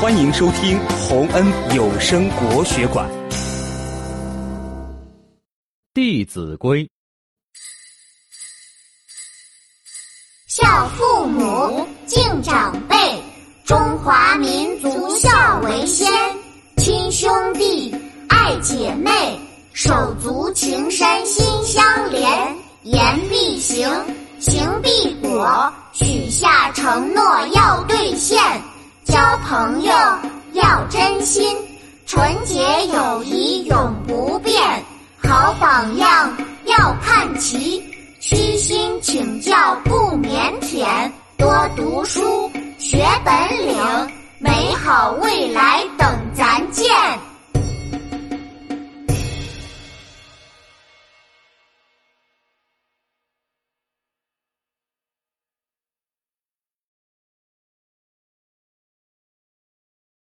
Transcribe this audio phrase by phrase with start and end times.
[0.00, 3.06] 欢迎收听洪恩有声国学馆
[5.92, 6.82] 《弟子规》。
[10.46, 12.96] 孝父母，敬长辈，
[13.66, 16.10] 中华民族孝为先。
[16.78, 17.94] 亲兄弟，
[18.30, 19.38] 爱姐妹，
[19.74, 22.56] 手足情深心相连。
[22.84, 23.86] 言必行，
[24.38, 28.39] 行必果，许下承诺要兑现。
[31.22, 31.56] 心，
[32.06, 34.62] 纯洁友谊永不变。
[35.22, 37.82] 好榜样要看齐，
[38.20, 40.86] 虚心请教不腼腆。
[41.36, 43.32] 多读书学本
[43.66, 43.76] 领，
[44.38, 46.86] 美好未来等咱见。